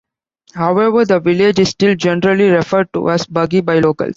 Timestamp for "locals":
3.77-4.09